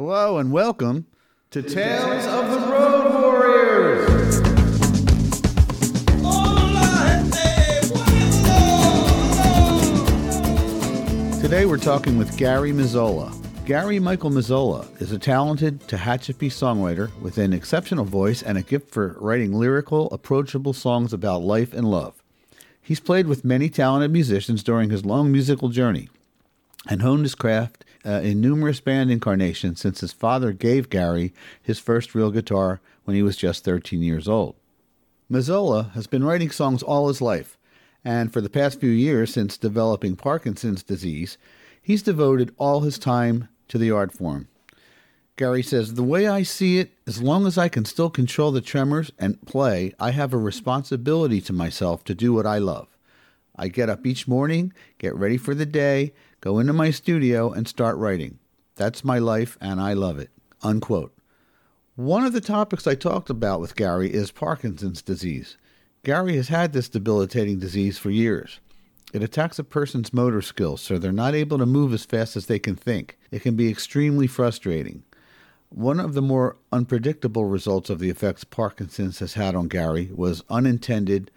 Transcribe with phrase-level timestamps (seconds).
[0.00, 1.06] Hello and welcome
[1.50, 4.40] to Tales of the Road Warriors.
[11.42, 13.34] Today we're talking with Gary Mazzola.
[13.66, 18.92] Gary Michael Mazzola is a talented Tehachapi songwriter with an exceptional voice and a gift
[18.92, 22.22] for writing lyrical, approachable songs about life and love.
[22.80, 26.08] He's played with many talented musicians during his long musical journey
[26.86, 31.78] and honed his craft uh, in numerous band incarnations since his father gave Gary his
[31.78, 34.54] first real guitar when he was just 13 years old.
[35.30, 37.58] Mazzola has been writing songs all his life,
[38.02, 41.36] and for the past few years since developing Parkinson's disease,
[41.82, 44.48] he's devoted all his time to the art form.
[45.36, 48.62] Gary says, The way I see it, as long as I can still control the
[48.62, 52.88] tremors and play, I have a responsibility to myself to do what I love.
[53.54, 57.66] I get up each morning, get ready for the day, go into my studio, and
[57.66, 58.38] start writing.
[58.76, 60.30] That's my life, and I love it.
[60.62, 61.12] Unquote.
[61.96, 65.56] One of the topics I talked about with Gary is Parkinson's disease.
[66.04, 68.60] Gary has had this debilitating disease for years.
[69.12, 72.46] It attacks a person's motor skills, so they're not able to move as fast as
[72.46, 73.18] they can think.
[73.30, 75.02] It can be extremely frustrating.
[75.70, 80.44] One of the more unpredictable results of the effects Parkinson's has had on Gary was
[80.48, 81.30] unintended,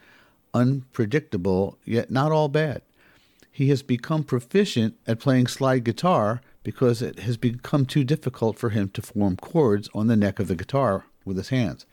[0.53, 2.81] unpredictable, yet not all bad.
[3.51, 8.69] He has become proficient at playing slide guitar because it has become too difficult for
[8.69, 11.85] him to form chords on the neck of the guitar with his hands.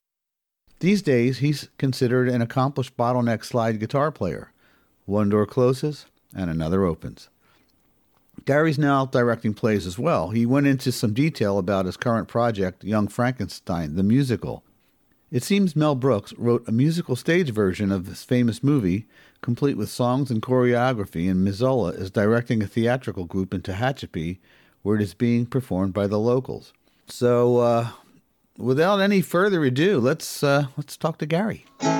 [0.80, 4.52] These days, he's considered an accomplished bottleneck slide guitar player.
[5.06, 7.28] One door closes and another opens.
[8.44, 10.30] Gary's now directing plays as well.
[10.30, 14.62] He went into some detail about his current project, Young Frankenstein, the musical.
[15.30, 19.06] It seems Mel Brooks wrote a musical stage version of this famous movie,
[19.42, 24.38] complete with songs and choreography, and Mazzola is directing a theatrical group in Tehachapi
[24.80, 26.72] where it is being performed by the locals.
[27.08, 27.88] So, uh,
[28.56, 31.66] without any further ado, let's uh, let's talk to Gary.
[31.80, 31.96] I've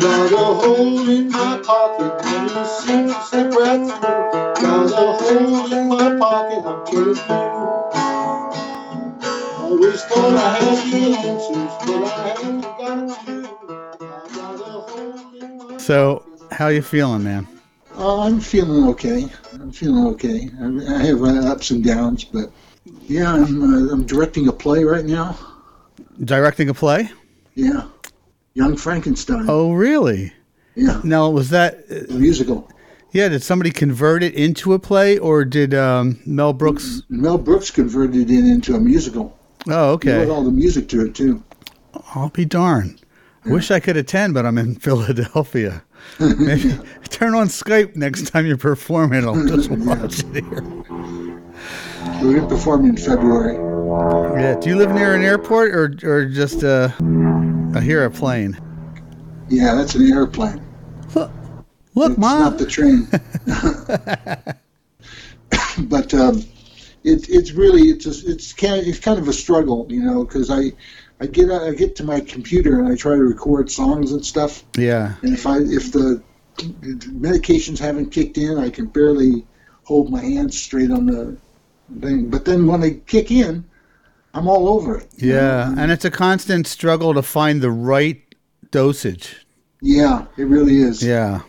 [0.00, 4.66] got a hole in my pocket and it seems to right through.
[4.66, 7.71] Got a hole in my pocket, I'm killing you.
[9.72, 13.40] Always thought I had the answers, but I haven't got a few.
[14.02, 17.48] I got a hole in my So, how you feeling, man?
[17.96, 19.28] Uh, I'm feeling okay.
[19.54, 20.50] I'm feeling okay.
[20.60, 22.50] I, I have uh, ups and downs, but
[23.08, 25.38] yeah, I'm uh, I'm directing a play right now.
[26.22, 27.10] Directing a play?
[27.54, 27.84] Yeah,
[28.52, 29.46] Young Frankenstein.
[29.48, 30.34] Oh, really?
[30.74, 32.70] Yeah, Now, was that a musical.
[33.12, 33.28] yeah?
[33.30, 37.02] Did somebody convert it into a play, or did um, Mel Brooks?
[37.08, 39.38] Mel Brooks converted it into a musical.
[39.68, 41.42] Oh, He wrote all the music to it too.
[42.14, 43.00] I'll be darned.
[43.44, 45.82] I wish I could attend, but I'm in Philadelphia.
[46.18, 46.72] Maybe
[47.10, 49.24] turn on Skype next time you perform performing.
[49.24, 50.62] I'll just watch it here.
[52.22, 53.54] We're to perform in February.
[54.40, 54.56] Yeah.
[54.58, 56.88] Do you live near an airport, or or just uh,
[57.74, 58.58] I hear a plane?
[59.48, 60.60] Yeah, that's an airplane.
[61.14, 61.30] Look,
[62.12, 62.38] It's mom.
[62.40, 63.06] not the train.
[65.88, 66.42] but um,
[67.04, 70.50] it, it's really it's a, it's kind it's kind of a struggle, you know, because
[70.50, 70.72] I
[71.20, 74.64] I get I get to my computer and I try to record songs and stuff,
[74.76, 75.14] yeah.
[75.22, 76.22] and if I if the
[76.58, 79.46] medications haven't kicked in, I can barely
[79.84, 81.36] hold my hands straight on the
[82.00, 82.30] thing.
[82.30, 83.64] But then when they kick in,
[84.34, 85.08] I'm all over it.
[85.16, 85.82] Yeah, know?
[85.82, 88.22] and it's a constant struggle to find the right
[88.70, 89.46] dosage.
[89.80, 91.02] yeah, it really is.
[91.02, 91.42] Yeah.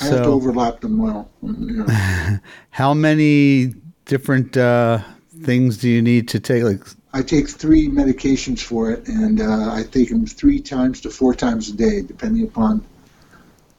[0.00, 1.28] I have to So, overlap them well.
[1.42, 2.38] Mm, you know.
[2.70, 3.74] how many
[4.08, 4.98] different uh,
[5.44, 6.64] things do you need to take?
[6.64, 6.82] Like,
[7.12, 11.34] I take three medications for it, and uh, I take them three times to four
[11.34, 12.84] times a day, depending upon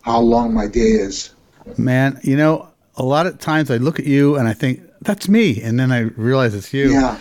[0.01, 1.31] how long my day is.
[1.77, 5.27] man, you know, a lot of times I look at you and I think that's
[5.29, 6.91] me, and then I realize it's you.
[6.91, 7.17] Yeah.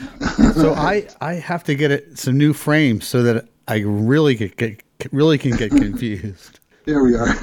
[0.54, 4.56] So I I have to get it some new frames so that I really get,
[4.56, 4.82] get
[5.12, 6.60] really can get confused.
[6.84, 7.28] there we are.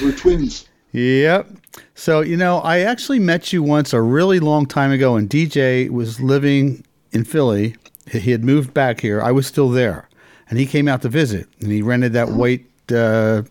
[0.00, 0.68] We're twins.
[0.92, 1.48] Yep.
[1.94, 5.88] So, you know, I actually met you once a really long time ago, and DJ
[5.90, 7.76] was living in Philly.
[8.10, 9.22] He had moved back here.
[9.22, 10.08] I was still there.
[10.50, 13.42] And he came out to visit, and he rented that white, uh,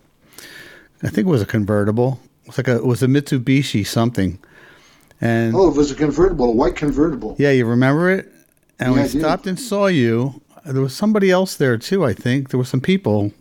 [1.01, 2.19] I think it was a convertible.
[2.43, 4.37] It was like a, it was a Mitsubishi something.
[5.19, 7.35] And Oh, it was a convertible, a white convertible.
[7.39, 8.31] yeah, you remember it?
[8.79, 10.41] And Yeah, we stopped and saw you.
[10.65, 12.49] There was somebody else there too, I think.
[12.49, 13.31] There were some people,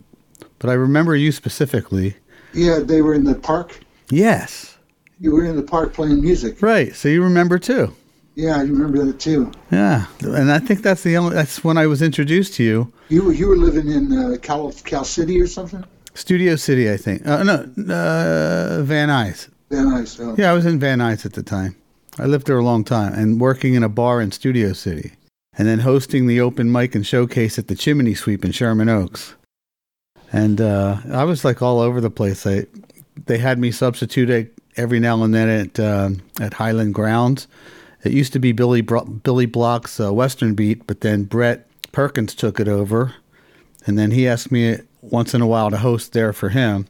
[0.57, 2.15] but I remember you specifically.
[2.53, 3.79] Yeah, they were in the park.
[4.11, 4.77] Yes.
[5.19, 6.61] You were in the park playing music.
[6.61, 6.95] Right.
[6.95, 7.95] So you remember too.
[8.35, 9.51] Yeah, I remember that too.
[9.71, 11.35] Yeah, and I think that's the only.
[11.35, 12.93] That's when I was introduced to you.
[13.09, 15.83] You were you were living in uh, Cal Cal City or something.
[16.13, 17.27] Studio City, I think.
[17.27, 17.53] Uh, no,
[17.93, 19.49] uh, Van Nuys.
[19.69, 20.19] Van Nuys.
[20.19, 20.35] Oh.
[20.37, 21.75] Yeah, I was in Van Nuys at the time.
[22.19, 25.13] I lived there a long time and working in a bar in Studio City
[25.57, 29.35] and then hosting the open mic and showcase at the Chimney Sweep in Sherman Oaks.
[30.31, 32.45] And uh, I was like all over the place.
[32.45, 32.65] I,
[33.25, 36.09] they had me substitute every now and then at uh,
[36.39, 37.47] at Highland Grounds.
[38.03, 42.33] It used to be Billy Bro- Billy Block's uh, Western Beat, but then Brett Perkins
[42.33, 43.13] took it over,
[43.85, 46.87] and then he asked me once in a while to host there for him.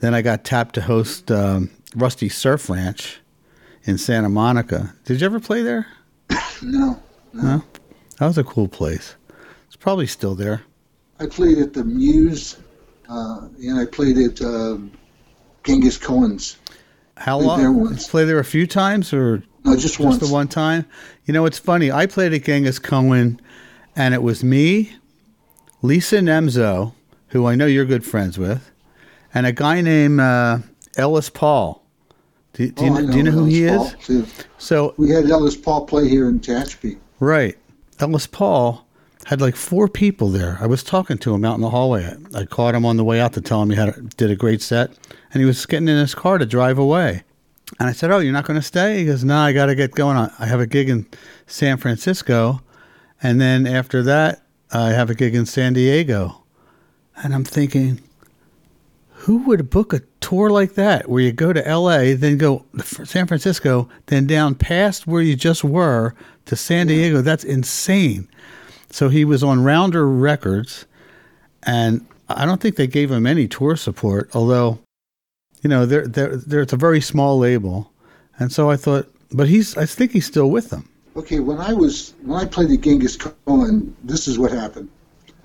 [0.00, 3.20] Then I got tapped to host um, Rusty Surf Ranch
[3.84, 4.94] in Santa Monica.
[5.04, 5.86] Did you ever play there?
[6.64, 7.42] No, no.
[7.42, 7.64] No?
[8.18, 9.16] That was a cool place.
[9.66, 10.62] It's probably still there.
[11.18, 12.58] I played at the Muse,
[13.08, 14.92] uh, and I played at um
[15.64, 16.56] Genghis Cohen's.
[17.16, 17.58] How long?
[17.60, 18.08] there Did once.
[18.08, 20.18] play there a few times or No, just, just once.
[20.18, 20.86] the one time?
[21.26, 21.92] You know, it's funny.
[21.92, 23.40] I played at Genghis Cohen,
[23.94, 24.92] and it was me,
[25.82, 26.92] Lisa Nemzo,
[27.28, 28.70] who I know you're good friends with,
[29.34, 30.58] and a guy named uh,
[30.96, 31.82] Ellis Paul.
[32.54, 33.94] Do, do, Oh, you, I do you know who Ellis he Paul, is?
[34.06, 34.26] too.
[34.58, 36.98] So, We had Ellis Paul play here in Tehachapi.
[37.20, 37.56] right.
[38.00, 38.84] Ellis Paul
[39.26, 40.58] had like four people there.
[40.60, 42.04] I was talking to him out in the hallway.
[42.34, 44.28] I, I caught him on the way out to tell him he had a, did
[44.30, 44.90] a great set,
[45.32, 47.22] and he was getting in his car to drive away.
[47.80, 49.74] And I said, "Oh, you're not going to stay?" He goes, "No, I got to
[49.74, 50.16] get going.
[50.16, 51.06] I have a gig in
[51.46, 52.60] San Francisco,
[53.22, 56.42] and then after that, I have a gig in San Diego."
[57.22, 58.00] And I'm thinking,
[59.22, 63.06] who would book a tour like that, where you go to L.A., then go to
[63.06, 66.14] San Francisco, then down past where you just were
[66.46, 67.20] to San Diego?
[67.20, 68.28] That's insane.
[68.90, 70.86] So he was on Rounder Records,
[71.62, 74.80] and I don't think they gave him any tour support, although,
[75.62, 77.90] you know, they're, they're, they're, it's a very small label.
[78.38, 80.88] And so I thought, but he's, I think he's still with them.
[81.16, 84.88] Okay, when I was when I played at Genghis Khan, this is what happened.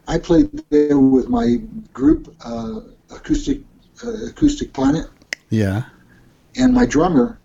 [0.07, 1.57] I played there with my
[1.93, 2.79] group, uh,
[3.13, 3.59] acoustic
[4.03, 5.07] uh, acoustic planet,
[5.49, 5.83] Yeah.
[6.55, 7.37] and my drummer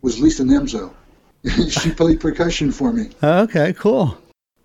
[0.00, 0.94] was Lisa Nemzo.
[1.68, 3.10] she played percussion for me.
[3.22, 4.16] Okay, cool.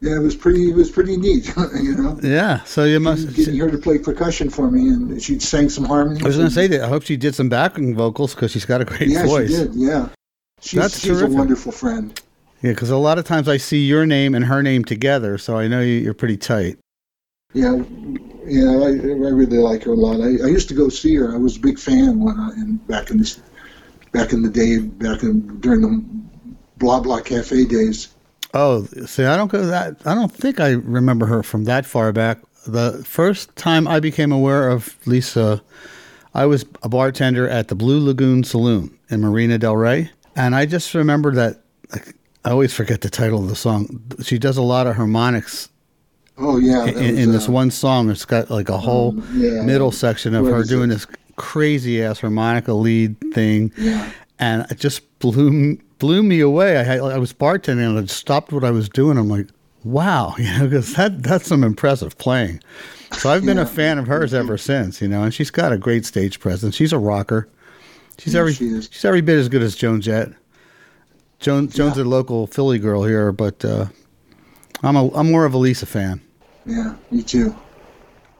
[0.03, 0.69] Yeah, it was pretty.
[0.69, 1.47] It was pretty neat,
[1.81, 2.19] you know.
[2.21, 2.61] Yeah.
[2.65, 3.33] So you must.
[3.37, 6.21] Getting her to play percussion for me, and she sang some harmonies.
[6.23, 6.81] I was going to say that.
[6.81, 9.49] I hope she did some backing vocals because she's got a great yeah, voice.
[9.49, 9.73] she did.
[9.75, 10.09] Yeah,
[10.59, 12.21] she's, That's she's a wonderful friend.
[12.61, 15.57] Yeah, because a lot of times I see your name and her name together, so
[15.57, 16.79] I know you, you're pretty tight.
[17.53, 17.81] Yeah,
[18.45, 20.19] yeah, I, I really like her a lot.
[20.19, 21.33] I, I used to go see her.
[21.33, 23.41] I was a big fan when I in back in this
[24.11, 26.03] back in the day, back in during the
[26.75, 28.12] blah blah cafe days.
[28.53, 29.97] Oh, see, I don't go that.
[30.05, 32.39] I don't think I remember her from that far back.
[32.67, 35.61] The first time I became aware of Lisa,
[36.33, 40.65] I was a bartender at the Blue Lagoon Saloon in Marina Del Rey, and I
[40.65, 41.61] just remember that.
[41.91, 42.15] Like,
[42.45, 44.01] I always forget the title of the song.
[44.21, 45.69] She does a lot of harmonics
[46.37, 48.09] Oh yeah, in, was, in this uh, one song.
[48.09, 49.61] It's got like a whole yeah.
[49.61, 50.95] middle section of her doing it?
[50.95, 56.75] this crazy ass harmonica lead thing, Yeah, and it just blew blew me away.
[56.77, 59.17] I had, I was bartending and I stopped what I was doing.
[59.17, 59.47] I'm like,
[59.85, 62.59] wow, you know, because that that's some impressive playing.
[63.13, 65.77] So I've been a fan of hers ever since, you know, and she's got a
[65.77, 66.75] great stage presence.
[66.75, 67.47] She's a rocker.
[68.17, 68.89] She's Yeah, every she is.
[68.91, 70.27] she's every bit as good as Joan Jett.
[71.39, 73.85] Joan Joan's a local Philly girl here, but uh,
[74.81, 76.19] I'm a I'm more of a Lisa fan.
[76.65, 77.55] yeah, me too.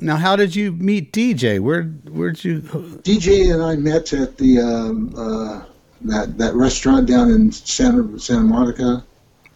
[0.01, 1.62] Now, how did you meet DJ?
[1.62, 2.60] Where where'd you?
[2.60, 5.62] DJ and I met at the um, uh,
[6.05, 9.03] that that restaurant down in Santa Santa Monica.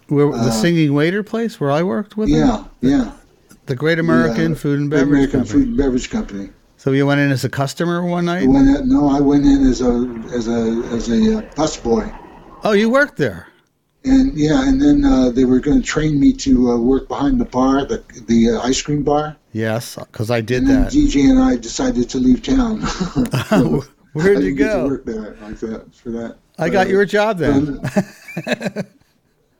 [0.07, 2.29] Where the Uh, singing waiter place where I worked with?
[2.29, 3.11] Yeah, yeah.
[3.65, 5.59] the Great American The, uh, Food and Beverage American Company.
[5.59, 6.49] Food and Beverage Company.
[6.77, 8.47] So you went in as a customer one I night?
[8.47, 9.93] went in, no, I went in as a
[10.33, 10.61] as a
[10.95, 12.05] as a uh, busboy.
[12.63, 13.47] Oh, you worked there.
[14.05, 17.41] And yeah, and then uh, they were going to train me to uh, work behind
[17.41, 19.35] the bar, the the uh, ice cream bar.
[19.51, 20.93] Yes, because I did and then that.
[20.93, 22.79] DJ and I decided to leave town.
[23.49, 23.83] So
[24.13, 24.87] Where'd you didn't get to go?
[24.87, 26.37] work there like that for that.
[26.57, 27.79] I got Uh, you a job then.
[28.47, 28.83] uh,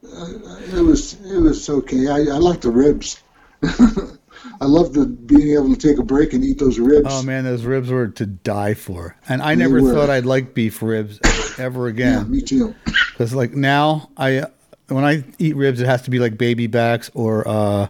[0.03, 2.07] it was it was okay.
[2.07, 3.21] I, I like the ribs.
[3.63, 7.07] I love the being able to take a break and eat those ribs.
[7.09, 9.15] Oh man, those ribs were to die for.
[9.27, 9.93] And I They never were.
[9.93, 11.19] thought I'd like beef ribs
[11.59, 12.13] ever again.
[12.19, 12.73] yeah, me too.
[13.11, 14.43] Because like now, I
[14.89, 17.87] when I eat ribs, it has to be like baby backs or uh,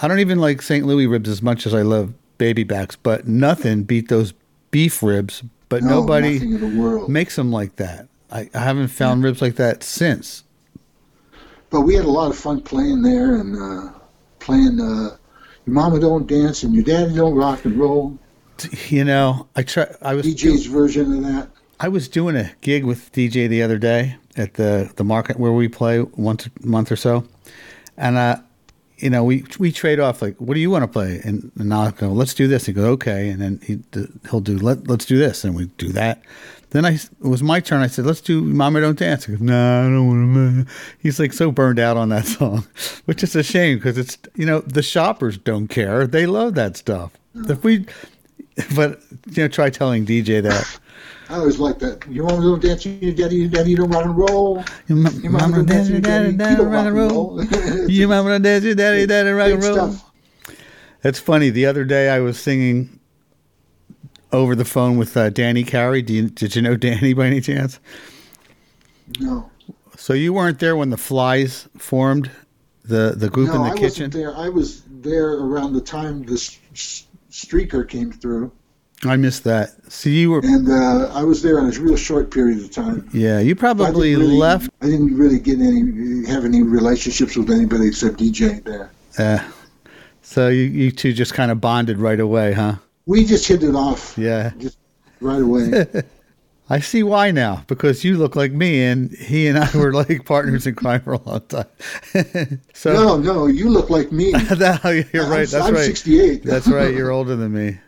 [0.00, 0.84] I don't even like St.
[0.84, 2.96] Louis ribs as much as I love baby backs.
[2.96, 4.34] But nothing beat those
[4.72, 5.44] beef ribs.
[5.72, 7.08] But No, nobody the world.
[7.08, 8.06] makes them like that.
[8.30, 10.44] I, I haven't found ribs like that since.
[11.70, 13.90] But we had a lot of fun playing there and uh,
[14.38, 14.78] playing.
[14.78, 15.16] Uh,
[15.64, 18.18] your mama don't dance and your daddy don't rock and roll.
[18.88, 19.86] You know, I try.
[20.02, 21.48] I was DJ's version of that.
[21.80, 25.52] I was doing a gig with DJ the other day at the the market where
[25.52, 27.26] we play once a month or so,
[27.96, 28.36] and uh,
[29.02, 31.20] you know, we we trade off like, what do you want to play?
[31.24, 32.66] And, and I'll go, let's do this.
[32.66, 33.80] He goes, okay, and then he
[34.30, 36.22] he'll do let let's do this, and we do that.
[36.70, 37.80] Then I it was my turn.
[37.80, 39.24] I said, let's do Mama Don't Dance.
[39.24, 40.74] He goes, no, I don't want to.
[41.00, 42.64] He's like so burned out on that song,
[43.06, 46.06] which is a shame because it's you know the shoppers don't care.
[46.06, 47.10] They love that stuff.
[47.34, 47.86] If we,
[48.76, 50.78] but you know, try telling DJ that.
[51.32, 52.06] I always like that.
[52.08, 52.84] You want to go dance?
[52.84, 54.62] Your daddy, your daddy don't rock and roll.
[54.86, 57.42] Your ma- Your mama don't dance, your daddy, daddy, don't rock and roll.
[57.88, 59.96] Your mama don't dance, your daddy, daddy, rock and roll.
[61.00, 61.48] That's funny.
[61.48, 63.00] The other day I was singing
[64.30, 66.02] over the phone with uh, Danny Carey.
[66.02, 67.80] Do you, did you know Danny by any chance?
[69.18, 69.50] No,
[69.96, 72.30] So you weren't there when the Flies formed
[72.84, 74.08] the the group no, in the I kitchen.
[74.10, 74.36] wasn't there.
[74.36, 78.52] I was there around the time this s- streaker came through,
[79.04, 79.70] I missed that.
[79.92, 83.08] So you were and uh, I was there in a real short period of time.
[83.12, 83.40] yeah.
[83.40, 84.70] You probably didn't really- left.
[84.80, 88.90] I didn't really get any have any relationships with anybody except DJ there.
[89.18, 89.40] Uh,
[90.22, 92.76] so you you two just kind of bonded right away, huh?
[93.06, 94.52] We just hit it off Yeah.
[95.20, 95.84] right away.
[96.70, 100.24] I see why now because you look like me, and he and I were like
[100.24, 101.66] partners in crime for a long time.
[102.72, 104.30] so no, no, you look like me.
[104.32, 105.40] that, you're right.
[105.40, 105.84] I'm, That's I'm right.
[105.84, 106.44] 68.
[106.44, 106.94] That's right.
[106.94, 107.78] You're older than me.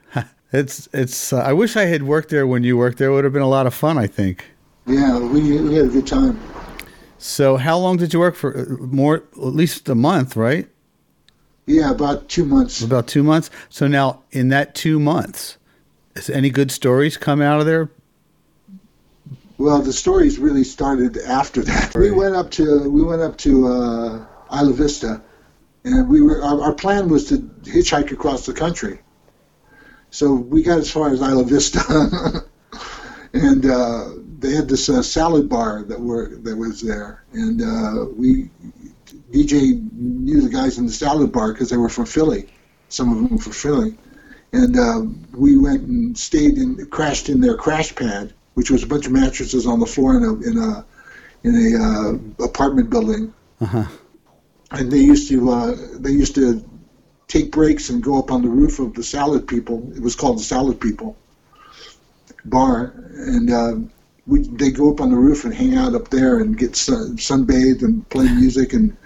[0.54, 1.32] It's it's.
[1.32, 3.08] Uh, I wish I had worked there when you worked there.
[3.08, 3.98] It would have been a lot of fun.
[3.98, 4.44] I think.
[4.86, 6.40] yeah, we, we had a good time.
[7.18, 8.78] So, how long did you work for?
[8.80, 10.68] More, at least a month, right?
[11.66, 12.82] Yeah, about two months.
[12.82, 13.50] About two months.
[13.68, 15.56] So now, in that two months,
[16.14, 17.90] has any good stories come out of there?
[19.58, 21.96] Well, the stories really started after that.
[21.96, 25.20] We went up to we went up to uh, Isla Vista,
[25.82, 29.00] and we were our, our plan was to hitchhike across the country.
[30.14, 31.80] So we got as far as Isla Vista,
[33.32, 38.06] and uh, they had this uh, salad bar that were that was there, and uh,
[38.16, 38.48] we
[39.32, 42.48] DJ knew the guys in the salad bar because they were from Philly.
[42.90, 43.98] Some of them were from Philly,
[44.52, 45.02] and uh,
[45.36, 49.12] we went and stayed in crashed in their crash pad which was a bunch of
[49.12, 50.84] mattresses on the floor in a in a
[51.42, 53.34] in a uh, apartment building.
[53.60, 53.84] Uh-huh.
[54.70, 56.64] And they used to uh, they used to
[57.34, 59.90] take breaks and go up on the roof of the Salad People.
[59.96, 61.16] It was called the Salad People
[62.44, 63.74] bar, and uh,
[64.26, 67.16] we they go up on the roof and hang out up there and get sun,
[67.16, 68.96] sunbathed and play music and.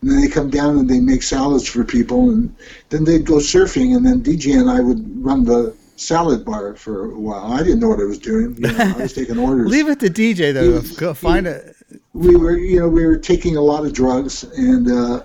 [0.00, 2.52] And then they come down and they make salads for people, and
[2.88, 7.04] then they'd go surfing, and then DJ and I would run the salad bar for
[7.12, 7.52] a while.
[7.52, 8.56] I didn't know what I was doing.
[8.56, 9.70] You know, I was taking orders.
[9.76, 10.72] Leave it to DJ though.
[10.72, 11.76] Was- Go find it.
[12.14, 15.22] we were, you know, we were taking a lot of drugs, and uh,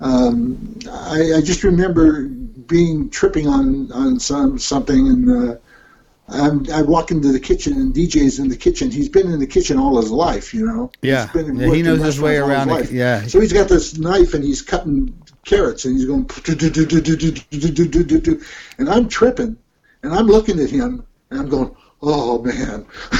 [0.00, 5.56] um, I, I just remember being tripping on on some something, and uh,
[6.28, 8.90] I'm, I walk into the kitchen, and DJ's in the kitchen.
[8.90, 10.90] He's been in the kitchen all his life, you know.
[11.02, 11.24] Yeah.
[11.24, 12.94] He's been Yeah, he knows his way around his it.
[12.94, 13.26] Yeah.
[13.26, 16.24] So he's got this knife, and he's cutting carrots, and he's going,
[18.78, 19.56] and I'm tripping,
[20.02, 21.76] and I'm looking at him, and I'm going.
[22.06, 22.84] Oh man!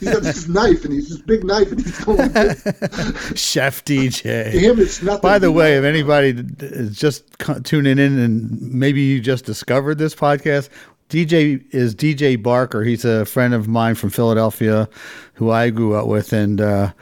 [0.00, 2.18] he's got this knife, and he's this big knife, and he's going.
[3.36, 4.50] Chef To DJ.
[4.50, 5.20] him, it's nothing.
[5.20, 7.24] By the way, if anybody is just
[7.62, 10.68] tuning in and maybe you just discovered this podcast,
[11.10, 12.82] DJ is DJ Barker.
[12.82, 14.88] He's a friend of mine from Philadelphia
[15.34, 16.92] who I grew up with, and uh,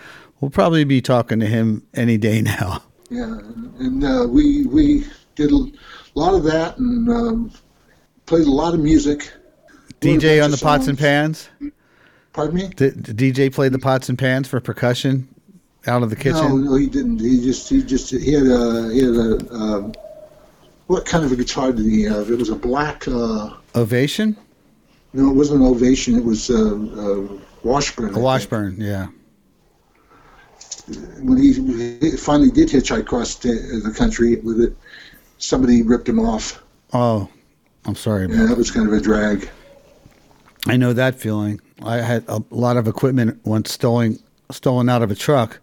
[0.40, 2.82] we'll probably be talking to him any day now.
[3.08, 3.38] Yeah,
[3.78, 5.66] and uh, we we did a
[6.14, 7.52] lot of that and um,
[8.26, 9.32] played a lot of music.
[10.00, 11.48] A DJ on the pots and pans.
[12.32, 12.68] Pardon me?
[12.68, 15.28] Did, did DJ play the pots and pans for percussion
[15.86, 16.48] out of the kitchen?
[16.48, 17.20] no, no, he didn't.
[17.20, 19.92] He just he just he had a he had a um,
[20.86, 22.30] what kind of a guitar did he have?
[22.30, 23.06] It was a black.
[23.08, 24.36] Uh, Ovation?
[25.12, 26.16] no, it wasn't an Ovation.
[26.16, 28.06] It was uh, uh, Washburn.
[28.06, 28.24] I A think.
[28.24, 29.08] Washburn, yeah.
[31.20, 31.52] When he,
[32.16, 34.76] finally did hitchhike across the, the country with it,
[35.36, 36.62] somebody ripped him off.
[36.94, 37.28] Oh,
[37.84, 38.26] I'm sorry.
[38.28, 39.50] Yeah, that was kind of a drag.
[40.66, 41.60] I know that feeling.
[41.82, 44.18] I had a lot of equipment once stolen
[44.50, 45.60] stolen out of a truck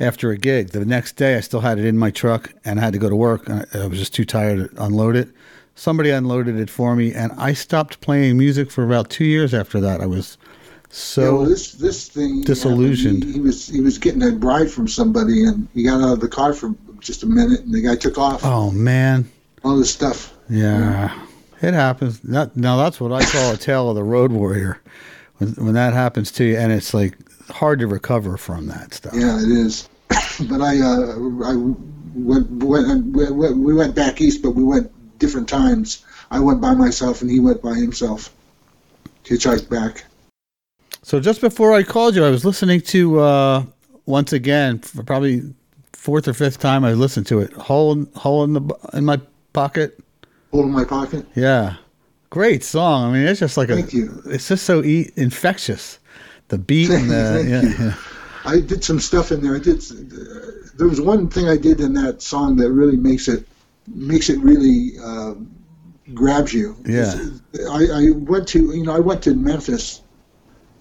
[0.00, 0.70] after a gig.
[0.70, 3.08] The next day, I still had it in my truck and I had to go
[3.10, 3.48] to work.
[3.50, 5.28] I, I was just too tired to unload it.
[5.76, 9.80] Somebody unloaded it for me, and I stopped playing music for about two years after
[9.80, 10.00] that.
[10.00, 13.24] I was Yeah, so well, this this thing disillusioned.
[13.24, 16.20] He, he was he was getting a bride from somebody, and he got out of
[16.20, 18.42] the car for just a minute, and the guy took off.
[18.44, 19.28] oh man,
[19.64, 20.32] All this stuff.
[20.48, 21.12] yeah,
[21.62, 22.20] it happens.
[22.20, 24.80] That, now that's what I call a tale of the road warrior.
[25.38, 27.16] When, when that happens to you, and it's like
[27.50, 29.14] hard to recover from that stuff.
[29.14, 29.88] Yeah, it is.
[30.48, 31.56] but I uh, I
[32.14, 36.04] went, went we went we went back east, but we went different times.
[36.30, 38.34] I went by myself, and he went by himself.
[39.24, 40.04] Hitchhiked back.
[41.02, 43.64] So just before I called you, I was listening to uh,
[44.06, 45.42] once again for probably
[45.92, 47.52] fourth or fifth time I listened to it.
[47.54, 49.20] Hole in, hole in the in my
[49.52, 49.98] pocket.
[50.54, 51.26] Hole in my pocket.
[51.34, 51.76] Yeah,
[52.30, 53.10] great song.
[53.10, 53.74] I mean, it's just like a.
[53.74, 54.22] Thank you.
[54.26, 55.98] It's just so e- infectious.
[56.48, 57.84] The beat and the Thank yeah, you.
[57.86, 57.94] yeah.
[58.44, 59.56] I did some stuff in there.
[59.56, 59.80] I did.
[60.76, 63.48] There was one thing I did in that song that really makes it
[63.88, 65.34] makes it really uh,
[66.14, 66.76] grabs you.
[66.86, 67.14] Yeah.
[67.70, 70.02] I, I went to you know I went to Memphis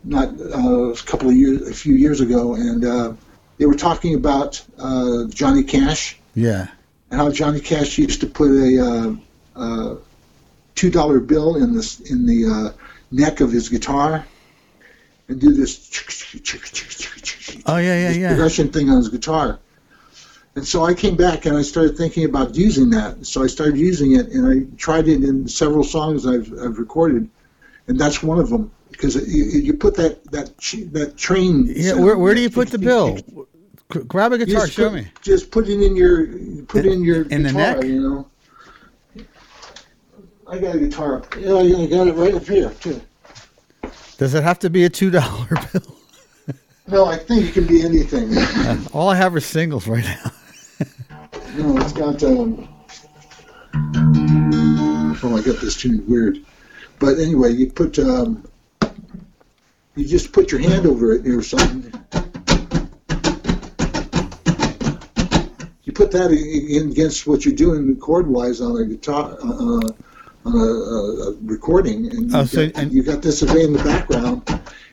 [0.03, 3.13] not uh, a couple of years a few years ago and uh,
[3.57, 6.67] they were talking about uh, Johnny Cash yeah.
[7.09, 9.17] and how Johnny Cash used to put a
[9.55, 9.95] uh, uh,
[10.75, 14.25] two dollar bill in this in the uh, neck of his guitar
[15.27, 15.89] and do this
[17.65, 18.27] Oh yeah, yeah, yeah.
[18.29, 19.59] progression thing on his guitar.
[20.55, 23.25] And so I came back and I started thinking about using that.
[23.25, 27.29] So I started using it and I tried it in several songs I've, I've recorded,
[27.87, 30.57] and that's one of them because you, you put that that
[30.91, 31.65] that train.
[31.67, 33.15] Yeah, where, where do you put the bill?
[33.15, 33.45] tick, tick.
[33.91, 35.07] G- Grab a guitar, just show put, me.
[35.21, 36.27] Just put it in your
[36.65, 37.83] put it in your In the neck?
[37.83, 38.27] You know.
[40.47, 41.23] I got a guitar.
[41.39, 43.01] Yeah, I got it right up here too.
[44.17, 45.97] Does it have to be a two dollar bill?
[46.87, 48.35] No, I think it can be anything.
[48.93, 50.31] All I have are singles right now.
[51.55, 52.23] No, it's got.
[52.23, 52.67] Um,
[55.21, 56.39] oh, I got this tuned weird.
[56.97, 57.99] But anyway, you put.
[57.99, 58.43] Um,
[59.95, 61.93] you just put your hand over it or something.
[65.83, 69.89] You put that in in against what you're doing chord wise on a guitar, uh,
[70.45, 73.73] on a, a, recording, and you, Oh, so- got, and- you got this array in
[73.73, 74.47] the background,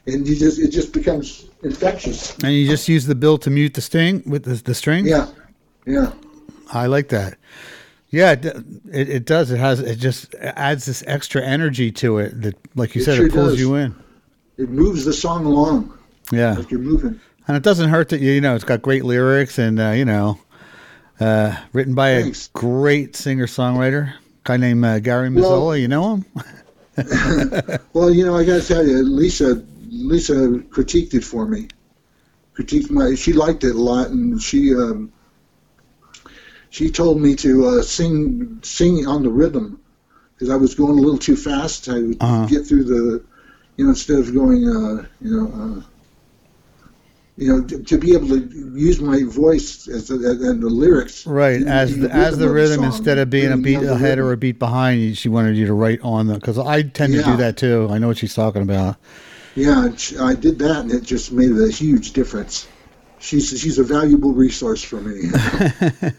[0.07, 2.37] and you just it just becomes infectious.
[2.43, 5.07] And you just use the bill to mute the sting with the, the string.
[5.07, 5.27] Yeah,
[5.87, 6.13] yeah.
[6.73, 7.37] I like that.
[8.11, 9.51] Yeah, it, it, it does.
[9.51, 9.81] It has.
[9.81, 13.33] It just adds this extra energy to it that, like you It said, sure it
[13.33, 13.61] pulls does.
[13.61, 13.95] you in.
[14.59, 15.97] It moves the song along
[16.33, 17.19] Yeah, like you're moving.
[17.49, 20.05] and it doesn't hurt that you you know it's got great lyrics and uh, you
[20.05, 20.39] know,
[21.19, 24.13] uh, written by a great singer songwriter
[24.51, 25.67] guy named uh, Gary Mazzola.
[25.67, 26.25] Well- you know him?
[27.95, 30.35] Well, you know, I got to tell you, Lisa, Lisa
[30.75, 31.69] critiqued it for me.
[32.59, 33.15] Critiqued my.
[33.15, 35.11] She liked it a lot, and she um,
[36.69, 39.81] she told me to uh, sing sing on the rhythm
[40.35, 41.89] because I was going a little too fast.
[41.89, 42.47] I would Uh-huh.
[42.47, 43.25] get through the,
[43.77, 45.47] you know, instead of going, uh, you know.
[45.79, 45.83] Uh,
[47.41, 51.27] you know, to, to be able to use my voice as the, and the lyrics,
[51.27, 54.37] Right, as the, as the rhythm song, instead of being a beat ahead or a
[54.37, 55.01] beat behind.
[55.01, 57.89] you- She wanted you to write on the because I tend to do that too.
[57.91, 58.97] I know what she's talking about.
[59.57, 59.89] Yeah,
[60.21, 62.69] I did that, and it just made a huge difference.
[63.19, 65.31] She's she's a valuable resource for me.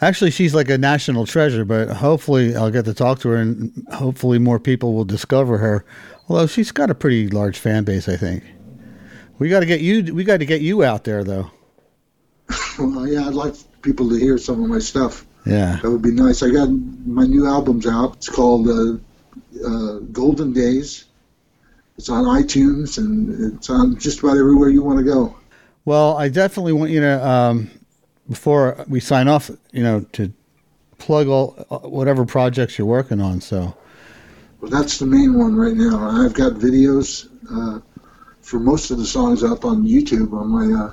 [0.00, 3.70] Actually, she's like a national treasure, but hopefully I'll get to talk to her and
[3.92, 5.84] hopefully more people will discover her.
[6.28, 8.42] Although she's got a pretty large fan base, I think.
[9.38, 11.50] We got to get you we got to get you out there though.
[12.78, 15.26] well, yeah, I'd like people to hear some of my stuff.
[15.46, 15.78] Yeah.
[15.82, 16.42] That would be nice.
[16.42, 18.16] I got my new album's out.
[18.16, 18.96] It's called uh,
[19.66, 21.04] uh, Golden Days.
[21.98, 25.36] It's on iTunes and it's on just about everywhere you want to go.
[25.84, 27.70] Well, I definitely want you to um
[28.28, 30.32] before we sign off, you know, to
[30.98, 31.50] plug all
[31.82, 33.40] whatever projects you're working on.
[33.40, 33.76] So,
[34.60, 35.98] Well, that's the main one right now.
[36.24, 37.80] I've got videos uh,
[38.44, 40.84] for most of the songs up on YouTube on my.
[40.84, 40.92] Uh,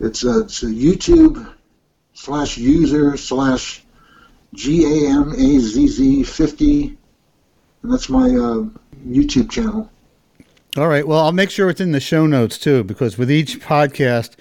[0.00, 1.52] it's uh, it's a YouTube
[2.14, 3.84] slash user slash
[4.54, 6.96] G A M A Z Z fifty,
[7.82, 8.64] and that's my uh,
[9.06, 9.90] YouTube channel.
[10.76, 11.06] All right.
[11.06, 14.36] Well, I'll make sure it's in the show notes too, because with each podcast,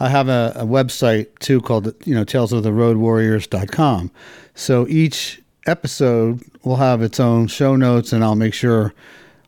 [0.00, 4.10] I have a, a website too called, you know, talesoftheroadwarriors.com.
[4.54, 8.94] So each episode will have its own show notes, and I'll make sure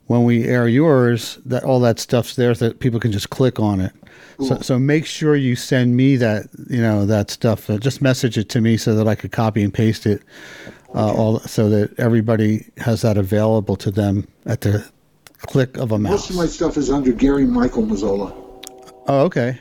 [0.08, 3.58] when we air yours that all that stuff's there so that people can just click
[3.60, 3.92] on it.
[4.40, 4.62] So, Cool.
[4.62, 7.68] so make sure you send me that, you know, that stuff.
[7.70, 10.22] Uh, just message it to me so that I could copy and paste it,
[10.94, 14.84] uh, all so that everybody has that available to them at the
[15.38, 16.10] click of a mouse.
[16.12, 18.32] Most of my stuff is under Gary Michael Mazzola.
[19.08, 19.60] Oh, okay.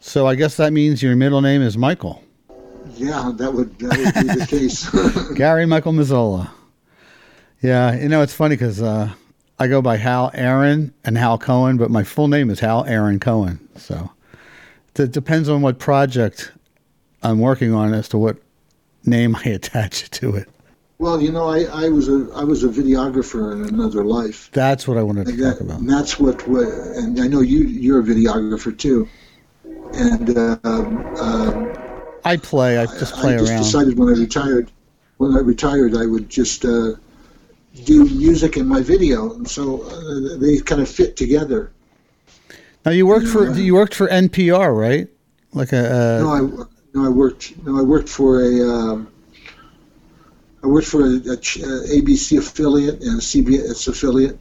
[0.00, 2.22] So I guess that means your middle name is Michael.
[2.96, 5.34] Yeah, that would that would be the case.
[5.36, 6.50] Gary Michael Mazzola.
[7.60, 9.12] Yeah, you know, it's funny because uh,
[9.58, 13.20] I go by Hal Aaron and Hal Cohen, but my full name is Hal Aaron
[13.20, 13.60] Cohen.
[13.76, 14.10] So
[14.96, 16.52] it depends on what project
[17.22, 18.38] I'm working on as to what
[19.04, 20.48] name I attach to it.
[20.98, 24.50] well, you know, I, I was a I was a videographer in another life.
[24.52, 25.80] That's what I wanted to And, talk that, about.
[25.80, 29.08] and that's what, what, and I know you, you're a videographer too.
[29.94, 31.72] And uh, um,
[32.24, 33.62] I play, I just play I just around.
[33.62, 34.70] decided when I retired,
[35.18, 36.92] when I retired, I would just uh,
[37.84, 41.72] do music in my video, and so uh, they kind of fit together.
[42.84, 45.08] Now you worked for you worked for NPR, right?
[45.52, 47.54] Like a uh, No, No, I worked.
[47.64, 48.60] No, I worked for a.
[48.68, 49.08] Um,
[50.64, 54.38] I worked for a, a, a ABC affiliate and a CBS affiliate.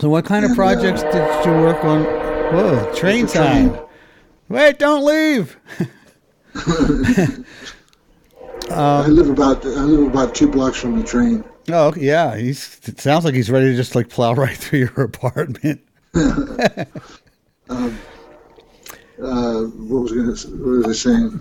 [0.00, 2.04] So, what kind of projects uh, did you work on?
[2.04, 3.78] Whoa, train time.
[4.48, 5.56] Wait, don't leave.
[8.70, 9.64] I live about.
[9.64, 11.44] I live about two blocks from the train.
[11.70, 12.36] Oh, yeah.
[12.36, 12.80] He's.
[12.84, 15.80] It sounds like he's ready to just like plow right through your apartment.
[19.20, 20.58] Uh, what was gonna?
[20.62, 21.40] What was I saying?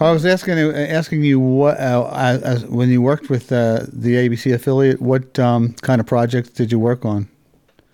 [0.00, 4.16] I was asking asking you what uh, as, as, when you worked with uh, the
[4.16, 7.28] ABC affiliate, what um, kind of projects did you work on?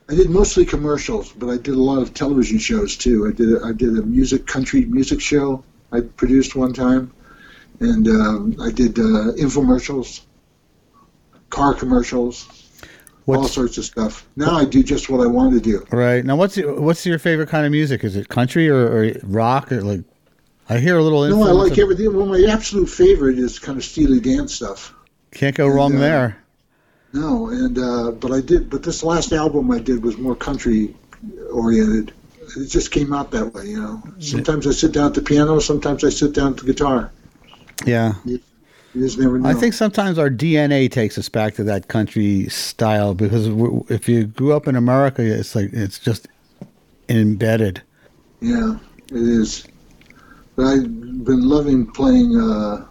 [0.08, 3.28] I did mostly commercials, but I did a lot of television shows too.
[3.28, 3.52] I did.
[3.52, 5.62] A, I did a music country music show.
[5.92, 7.12] I produced one time,
[7.78, 10.22] and um, I did uh, infomercials,
[11.50, 12.48] car commercials,
[13.26, 14.26] all sorts of stuff.
[14.36, 15.84] Now I do just what I want to do.
[15.90, 16.36] right now?
[16.36, 18.02] What's your, what's your favorite kind of music?
[18.04, 20.00] Is it country or, or rock or like?
[20.68, 21.28] I hear a little.
[21.28, 22.14] No, I like of- everything.
[22.16, 24.94] Well, my absolute favorite is kind of Steely Dan stuff.
[25.32, 25.98] Can't go wrong Yeah.
[25.98, 26.44] there.
[27.12, 28.70] No, and uh, but I did.
[28.70, 30.94] But this last album I did was more country
[31.52, 32.12] oriented.
[32.56, 34.02] It just came out that way, you know.
[34.20, 35.58] Sometimes I sit down at the piano.
[35.60, 37.12] Sometimes I sit down at the guitar.
[37.86, 38.14] Yeah.
[38.24, 38.40] You
[38.94, 39.48] just never know.
[39.48, 43.46] I think sometimes our DNA takes us back to that country style because
[43.90, 46.28] if you grew up in America, it's like it's just
[47.08, 47.82] embedded.
[48.40, 49.66] Yeah, it is.
[50.56, 52.36] But I've been loving playing.
[52.38, 52.86] Uh,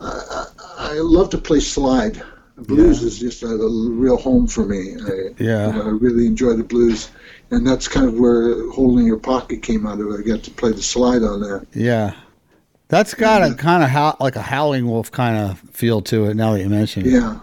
[0.00, 0.46] I, I
[0.80, 2.22] I love to play slide.
[2.56, 3.06] Blues Yeah.
[3.06, 4.96] is just a, a real home for me.
[5.00, 5.66] I, Yeah.
[5.68, 7.10] you know, I really enjoy the blues,
[7.50, 10.08] and that's kind of where "Holding Your Pocket" came out of.
[10.08, 11.66] I got to play the slide on that.
[11.74, 12.14] Yeah,
[12.88, 16.34] that's got a kind of how like a howling wolf kind of feel to it.
[16.34, 17.12] Now that you mention it.
[17.12, 17.38] Yeah,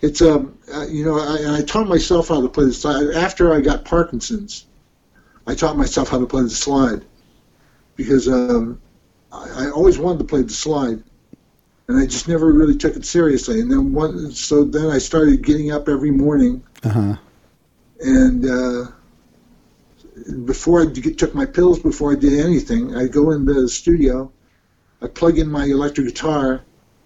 [0.00, 3.10] it's um, uh, you know, I, and I taught myself how to play the slide
[3.14, 4.66] after I got Parkinson's.
[5.46, 7.04] I taught myself how to play the slide
[7.94, 8.80] because um,
[9.32, 11.02] I, I always wanted to play the slide,
[11.88, 13.60] and I just never really took it seriously.
[13.60, 17.16] And then one, so then I started getting up every morning, Uh huh.
[18.00, 18.90] and uh,
[20.44, 24.32] before I took my pills, before I did anything, I go in the studio,
[25.02, 26.62] I plug in my electric guitar,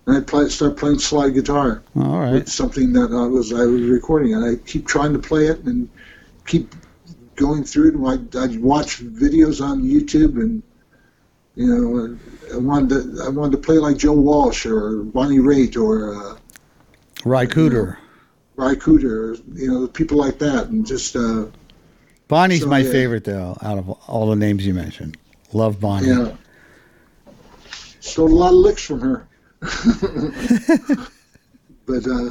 [0.06, 1.82] and I play, start playing slide guitar.
[1.96, 2.34] All right.
[2.34, 5.60] It's something that I was I was recording, and I keep trying to play it
[5.60, 5.88] and
[6.46, 6.74] keep
[7.36, 7.94] going through it.
[7.94, 10.62] And I I watch videos on YouTube, and
[11.56, 12.18] you know,
[12.54, 16.36] I wanted to I wanted to play like Joe Walsh or Bonnie Raitt or uh,
[17.24, 17.96] Ry Cooder.
[18.56, 21.46] Ry Cooder, or, you know, people like that, and just uh,
[22.28, 22.92] Bonnie's So, my yeah.
[22.92, 25.16] favorite though, out of all the names you mentioned.
[25.52, 26.08] Love Bonnie.
[26.08, 26.36] yeah.
[28.00, 29.26] Stole a lot of licks from her,
[31.86, 32.30] but uh,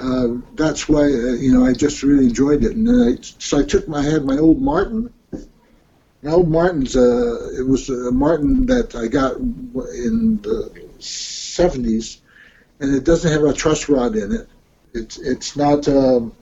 [0.00, 2.76] uh, that's why uh, you know I just really enjoyed it.
[2.76, 5.12] And I so I took my I had my old Martin.
[6.22, 12.20] My old Martin's uh, it was a Martin that I got in the seventies,
[12.80, 14.48] and it doesn't have a truss rod in it.
[14.92, 16.32] It's it's not um,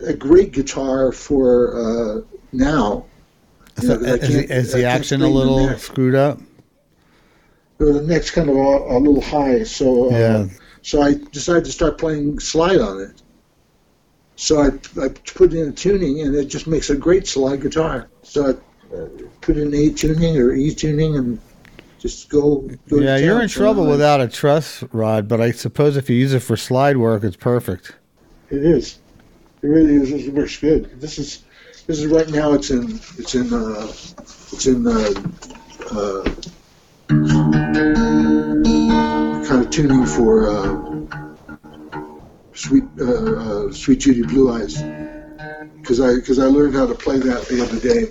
[0.00, 2.20] a great guitar for uh,
[2.52, 3.04] now.
[3.80, 6.40] You know, is the- is the action a little screwed up?
[7.82, 10.46] The neck's kind of a, a little high, so uh, Yeah.
[10.82, 13.22] so I decided to start playing slide on it.
[14.36, 14.68] So I,
[15.02, 18.08] I put in a tuning, and it just makes a great slide guitar.
[18.22, 18.54] So I
[19.40, 21.40] put in A tuning or E tuning, and
[21.98, 22.68] just go.
[22.88, 26.34] go Yeah, you're in trouble without a truss rod, but I suppose if you use
[26.34, 27.96] it for slide work, it's perfect.
[28.50, 28.98] It is.
[29.62, 30.10] It really is.
[30.12, 31.00] It works good.
[31.00, 31.44] This is
[31.88, 32.52] this is right now.
[32.52, 33.86] It's in it's in uh,
[34.52, 35.12] it's in uh,
[35.90, 36.30] uh,
[37.72, 41.06] kind of tuning for uh,
[42.54, 44.82] sweet uh, uh, Suite Judy Blue Eyes
[45.80, 48.08] because I because I learned how to play that the other day.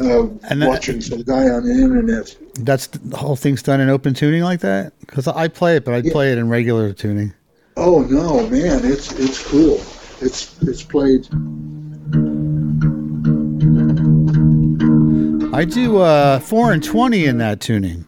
[0.00, 2.36] Uh, And that- watching some guy on the internet.
[2.60, 4.92] That's the whole thing's done in open tuning like that.
[5.00, 6.12] Because I play it, but I Yeah.
[6.12, 7.32] play it in regular tuning.
[7.76, 8.80] Oh no, man!
[8.84, 9.80] It's it's cool.
[10.20, 11.28] It's it's played.
[15.54, 18.04] I do uh, four and twenty in that tuning.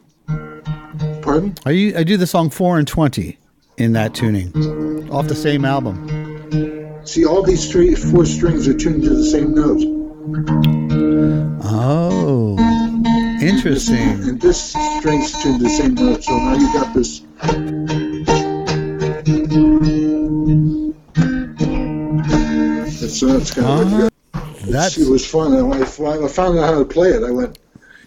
[1.21, 1.55] Pardon?
[1.65, 3.37] I do the song four and twenty
[3.77, 6.07] in that tuning, off the same album.
[7.05, 9.81] See, all these three, four strings are tuned to the same note.
[11.63, 12.57] Oh,
[13.41, 13.97] interesting.
[13.97, 17.21] And this string's tuned to the same note, so now you got this.
[23.23, 24.09] Uh, it's kind of Uh-huh.
[24.65, 25.53] That's it was fun.
[25.53, 25.85] I I
[26.27, 27.57] found out how to play it, I went,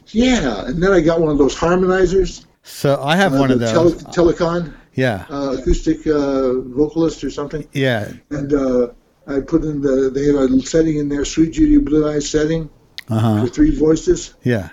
[0.08, 0.66] yeah.
[0.66, 2.44] And then I got one of those harmonizers.
[2.66, 3.00] So.
[3.02, 4.02] I have uh, one of the those.
[4.04, 7.68] Tele- Telecon Yeah, uh, acoustic uh, vocalist or something.
[7.72, 8.12] yeah.
[8.30, 8.88] And uh,
[9.26, 12.68] I put in the they have a setting in there, Suite Judy Blue Eyes setting
[13.08, 13.40] Uh huh.
[13.44, 14.34] for three voices.
[14.44, 14.70] Yeah.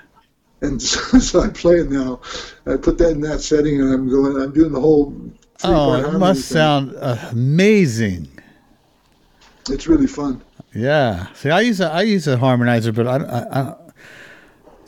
[0.62, 2.22] and so, so I play it now.
[2.66, 4.42] I put that in that setting, and I'm going.
[4.42, 5.14] I'm doing the whole.
[5.64, 6.56] Oh, it must thing.
[6.58, 6.96] sound
[7.32, 8.28] amazing.
[9.70, 10.42] It's really fun.
[10.74, 11.28] Yeah.
[11.34, 13.18] See, I use a I use a harmonizer, but I
[13.60, 13.76] I,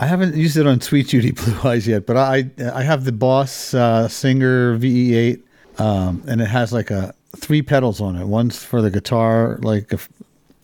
[0.03, 2.05] I, haven't used it on Suite Judy Blue Eyes yet.
[2.05, 5.41] But I I have the Boss uh, Singer VE8,
[5.79, 8.25] um, and it has like a three pedals on it.
[8.25, 10.09] One's for the guitar, like if,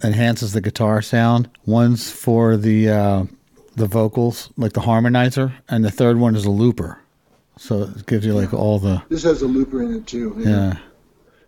[0.04, 1.50] enhances the guitar sound.
[1.66, 3.24] One's for the uh,
[3.76, 7.00] the vocals, like the harmonizer, and the third one is a looper.
[7.58, 10.36] So it gives you like all the This has a looper in it too.
[10.38, 10.78] yeah.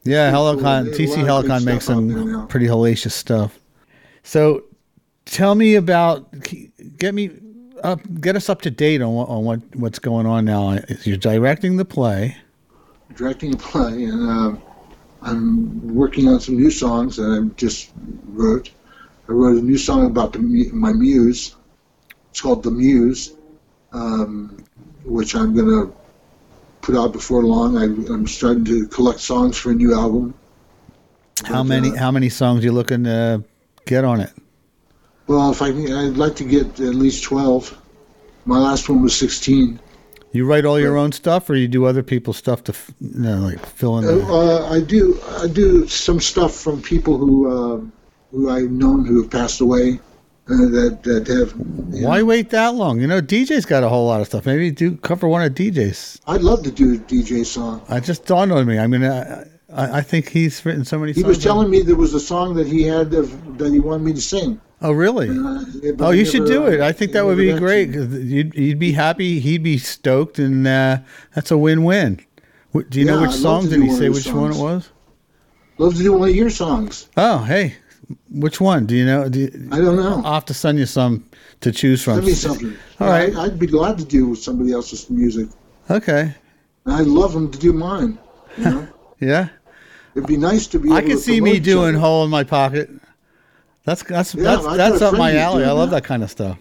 [0.04, 0.58] Yeah, cool.
[0.58, 3.60] Helicon, TC Helicon makes stuff out there some pretty hellacious stuff.
[4.24, 4.64] So
[5.26, 6.28] tell me about,
[6.98, 7.30] get me
[7.84, 10.80] up, get us up to date on on what, what's going on now.
[11.04, 12.38] You're directing the play.
[13.16, 14.56] directing a play, and uh,
[15.22, 17.92] I'm working on some new songs that I just
[18.30, 18.72] wrote.
[19.30, 20.40] I wrote a new song about the,
[20.74, 21.56] my muse.
[22.30, 23.34] It's called The Muse,
[23.92, 24.64] um,
[25.04, 25.94] which I'm going to
[26.82, 27.78] put out before long.
[27.78, 30.34] I, I'm starting to collect songs for a new album.
[31.44, 33.44] How But, many, uh, how many songs you looking to
[33.86, 34.32] get on it?
[35.32, 37.78] Well, if I can, I'd like to get at least 12.
[38.44, 39.80] My last one was 16.
[40.34, 43.38] You write all your own stuff or you do other people's stuff to, you know,
[43.38, 47.82] like fill in the, Uh, I do I do some stuff from people who uh,
[48.32, 50.02] who I've known who have passed away
[50.50, 51.54] uh, that that have.
[51.54, 53.00] why know, wait that long?
[53.00, 54.46] You know, DJ's got a whole lot of stuff.
[54.46, 56.20] Maybe do cover one of DJ's.
[56.28, 57.82] I'd love to do a DJ song.
[57.88, 58.80] I just dawned on me.
[58.80, 61.24] I mean, I, I, I think he's written so many songs.
[61.24, 64.04] He was telling me there was a song that he had of, that he wanted
[64.04, 64.60] me to sing.
[64.82, 65.30] Oh, really?
[65.30, 65.66] Uh,
[66.00, 66.80] Oh, I you should do it.
[66.82, 67.90] I think that would be great.
[67.90, 69.40] You'd, you'd be happy.
[69.40, 71.00] He'd be stoked, and uh,
[71.36, 72.20] that's a win-win.
[72.74, 73.70] Do you know which I'd song?
[73.70, 74.90] Did he say which his one it was?
[75.78, 77.10] Love to do one of your songs.
[77.18, 77.76] Oh, hey,
[78.30, 78.86] which one?
[78.86, 79.28] Do you know?
[79.30, 80.22] Do you, I don't know.
[80.24, 81.26] I'll have to send you some
[81.62, 82.16] to choose from.
[82.16, 82.78] Send me something.
[83.00, 83.36] All right.
[83.36, 85.48] I, I'd be glad to do somebody else's music.
[85.90, 86.34] Okay.
[86.86, 88.18] I'd love them to do mine.
[88.58, 88.88] You know?
[89.20, 89.50] Yeah.
[90.16, 90.92] It'd be nice to be.
[90.92, 92.00] I able could to see me doing other.
[92.00, 92.90] "Hole in My Pocket."
[93.84, 95.64] That's that's Yeah, that's that's up my alley.
[95.66, 96.04] I love that.
[96.04, 96.58] that kind of stuff.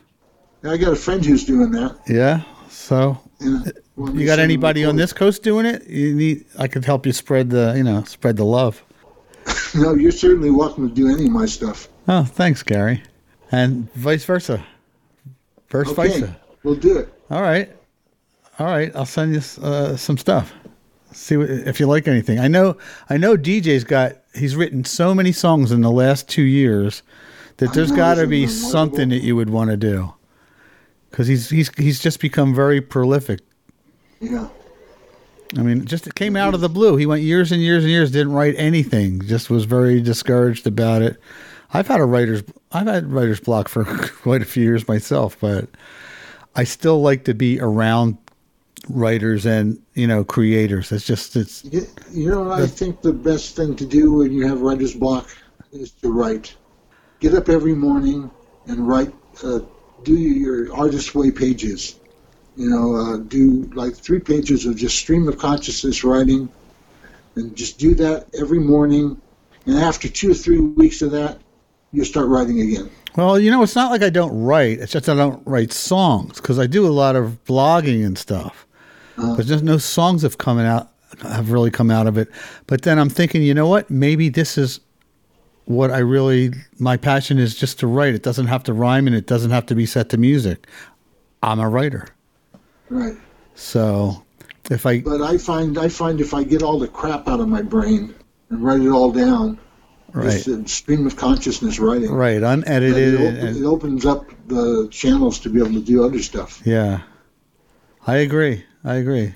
[0.63, 1.97] Yeah, I got a friend who's doing that.
[2.09, 2.43] Yeah.
[2.69, 5.87] So And when you got anybody on this coast doing it?
[5.87, 6.45] You need.
[6.59, 8.83] I could help you spread the you know spread the love.
[9.75, 11.89] No, you're certainly welcome to do any of my stuff.
[12.09, 13.03] Oh, thanks, Gary.
[13.53, 14.65] And vice versa.
[15.71, 16.37] Vice Okay, versa.
[16.65, 17.09] we'll do it.
[17.31, 17.71] All right.
[18.59, 18.91] All right.
[18.97, 20.53] I'll send you uh, some stuff.
[21.12, 22.38] See what, if you like anything.
[22.38, 22.77] I know.
[23.09, 23.37] I know.
[23.37, 24.16] DJ's got.
[24.35, 27.03] He's written so many songs in the last two years
[27.57, 28.70] that there's got to be remarkable?
[28.70, 30.14] something that you would want to do.
[31.11, 33.40] Because he's he's he's just become very prolific.
[34.20, 34.49] Yeah.
[35.59, 36.96] I mean, just it came out of the blue.
[36.96, 39.20] He went years and years and years, didn't write anything.
[39.23, 41.20] Just was very discouraged about it.
[41.73, 42.42] I've had a writer's,
[42.73, 43.85] I've had writer's block for
[44.23, 45.68] quite a few years myself, but
[46.55, 48.18] I still like to be around
[48.88, 50.93] writers and you know creators.
[50.93, 54.47] It's just it's You, you know, I think the best thing to do when you
[54.47, 55.29] have writer's block
[55.73, 56.55] is to write.
[57.21, 58.31] Get up every morning
[58.66, 59.12] and write.
[59.45, 59.61] Uh,
[60.03, 61.97] do your artist way pages.
[62.57, 66.49] You know, uh, do like three pages of just stream of consciousness writing,
[67.37, 69.21] and just do that every morning.
[69.66, 71.38] And after two or three weeks of that,
[71.93, 72.90] you start writing again.
[73.16, 74.79] well, you know, it's not like I don't write.
[74.79, 78.66] It's just I don't write songs because I do a lot of blogging and stuff.
[79.18, 80.90] Uh, But just no songs have come out
[81.23, 82.29] have really come out of it.
[82.66, 83.90] But then I'm thinking, you know what?
[83.90, 84.81] Maybe this is
[85.64, 88.14] what I really my passion is just to write.
[88.14, 90.66] It doesn't have to rhyme and it doesn't have to be set to music.
[91.42, 92.07] I'm a writer.
[92.88, 93.16] right.
[93.55, 94.23] So
[94.70, 97.49] if I But I find I find if I get all the crap out of
[97.49, 98.14] my brain
[98.51, 99.59] and write it all down,
[100.12, 102.11] right stream of consciousness writing.
[102.11, 106.20] right It, unedited and, it opens up the channels to be able to do other
[106.20, 106.62] stuff.
[106.64, 107.03] yeah.
[108.07, 108.64] I agree.
[108.85, 109.35] I agree.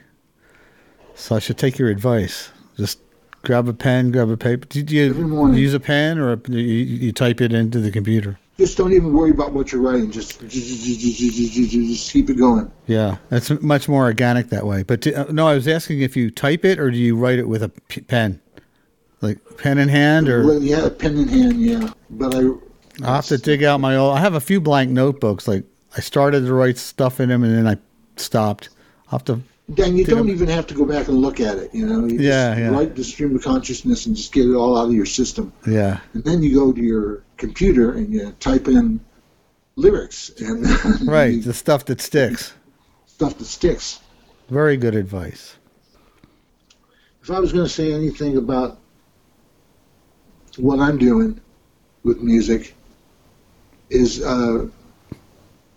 [1.15, 2.51] So I should take your advice.
[2.77, 2.99] Just
[3.43, 4.67] grab a pen, grab a paper.
[4.67, 5.59] Do you Every morning.
[5.59, 8.39] use a pen or you, you type it into the computer?
[8.57, 10.13] Just don't even worry about what you're writing.
[10.13, 12.71] Just just keep it going.
[12.87, 14.85] Yeah, it's much more organic that way.
[14.85, 17.41] But do, uh, no, I was asking if you type it or do you write
[17.41, 18.41] it with a p- pen,
[19.21, 21.93] like pen in hand, or Well, yeah, pen in hand, yeah.
[22.11, 22.39] But I
[23.03, 24.17] I'll have to dig out my old.
[24.17, 25.49] I have a few blank notebooks.
[25.49, 25.65] Like
[25.97, 27.77] I started to write stuff in them and then I
[28.17, 28.69] stopped.
[29.07, 29.41] I'll have to.
[29.73, 31.75] Dan, you don't a- even have to go back and look at it.
[31.75, 32.69] You know, you Yeah, just yeah.
[32.71, 35.53] write the stream of consciousness and just get it all out of your system.
[35.67, 39.01] Yeah, And then you go to your computer and you type in
[39.77, 40.67] lyrics and
[41.09, 41.43] right.
[41.43, 42.53] The stuff that sticks.
[43.07, 44.01] stuff that sticks.
[44.51, 45.57] Very good advice.
[47.23, 48.79] if I was going to say anything about
[50.59, 51.41] what I'm doing
[52.05, 52.75] with music,
[53.91, 54.67] is uh,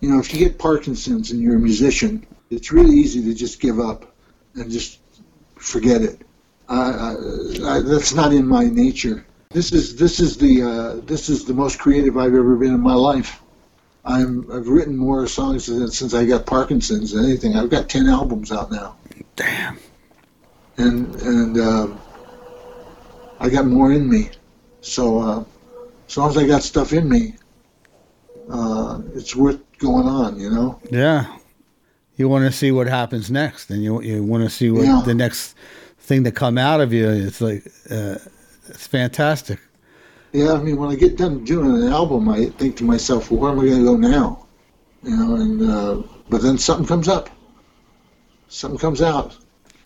[0.00, 3.60] you know, if you get Parkinson's and you're a musician, it's really easy to just
[3.60, 4.14] give up
[4.54, 5.00] and just
[5.56, 6.22] forget it.
[6.68, 7.14] I,
[7.64, 9.24] I, that's not in my nature.
[9.50, 12.80] This is this is the uh, this is the most creative I've ever been in
[12.80, 13.40] my life.
[14.04, 17.56] I'm I've written more songs since I got Parkinson's than anything.
[17.56, 18.96] I've got ten albums out now.
[19.36, 19.78] Damn.
[20.76, 21.88] And and uh,
[23.40, 24.30] I got more in me.
[24.82, 25.44] So uh,
[26.06, 27.34] as long as I got stuff in me,
[28.50, 30.38] uh, it's worth going on.
[30.38, 30.80] You know.
[30.90, 31.38] Yeah.
[32.18, 35.02] You want to see what happens next, and you you want to see what Yeah.
[35.04, 35.54] the next
[35.98, 37.08] thing to come out of you.
[37.08, 38.16] It's like uh,
[38.68, 39.58] it's fantastic.
[40.32, 43.40] Yeah, I mean, when I get done doing an album, I think to myself, well,
[43.40, 44.46] where am I going to go now?
[45.02, 47.30] You know, and uh, but then something comes up,
[48.48, 49.36] something comes out.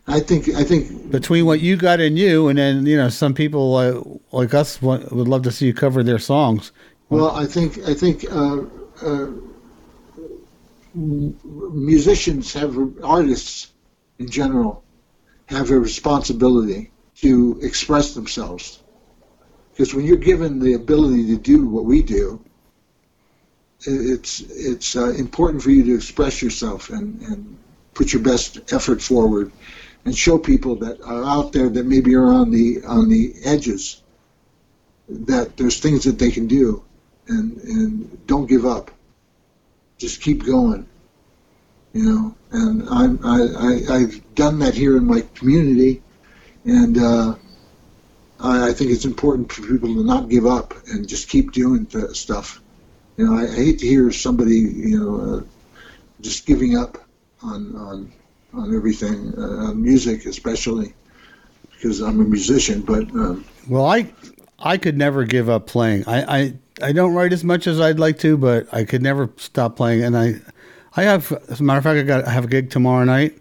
[0.09, 3.35] I think, I think, Between what you got in you, and then you know some
[3.35, 4.03] people uh,
[4.37, 6.73] like us want, would love to see you cover their songs.
[7.09, 8.63] well, I think, I think uh,
[9.03, 9.27] uh,
[10.95, 13.73] musicians have, artists
[14.19, 14.85] in general,
[15.47, 18.83] have a responsibility to express themselves.
[19.71, 22.43] Because when you're given the ability to do what we do,
[23.85, 27.59] it's it's uh, important for you to express yourself and, and
[27.95, 29.51] put your best effort forward
[30.05, 34.03] and show people that are out there that maybe are on the on the edges
[35.09, 36.83] that there's things that they can do
[37.29, 38.91] and and don't give up
[40.03, 40.87] just keep going
[41.95, 43.39] you know and I'm, I,
[43.69, 46.03] I I've done that here in my community
[46.65, 47.35] and uh,
[48.39, 51.87] I, I think it's important for people to not give up and just keep doing
[51.87, 52.63] th- stuff
[53.17, 55.43] you know, I, I hate to hear somebody, you know, uh,
[56.21, 56.99] just giving up
[57.43, 58.13] on on
[58.55, 60.95] on everything, uh, on music especially,
[61.73, 62.83] because I'm a musician.
[62.83, 64.13] But um, Well, I
[64.59, 66.05] I could never give up playing.
[66.07, 69.31] I, I I don't write as much as I'd like to, but I could never
[69.37, 70.03] stop playing.
[70.05, 70.37] And I
[70.97, 73.39] I have, as a matter of fact, I got I have a gig tomorrow night.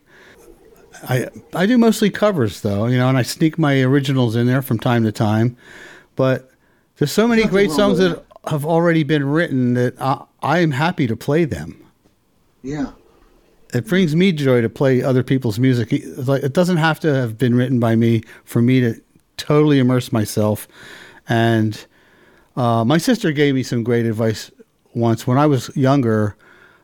[1.03, 4.61] I I do mostly covers though, you know, and I sneak my originals in there
[4.61, 5.55] from time to time.
[6.15, 6.51] But
[6.97, 10.59] there's so many Nothing great songs with that have already been written that I, I
[10.59, 11.83] am happy to play them.
[12.63, 12.91] yeah,
[13.73, 15.93] It brings me joy to play other people's music.
[15.93, 19.01] It's like it doesn't have to have been written by me for me to
[19.37, 20.67] totally immerse myself.
[21.29, 21.83] And
[22.61, 24.51] uh, my sister gave me some great advice
[24.93, 26.35] once when I was younger.